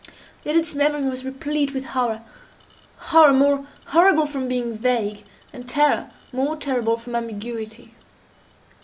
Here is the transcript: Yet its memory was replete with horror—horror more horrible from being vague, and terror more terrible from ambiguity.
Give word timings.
Yet 0.43 0.55
its 0.55 0.73
memory 0.73 1.03
was 1.07 1.23
replete 1.23 1.75
with 1.75 1.85
horror—horror 1.85 3.33
more 3.33 3.67
horrible 3.85 4.25
from 4.25 4.47
being 4.47 4.75
vague, 4.75 5.23
and 5.53 5.69
terror 5.69 6.09
more 6.31 6.55
terrible 6.55 6.97
from 6.97 7.15
ambiguity. 7.15 7.93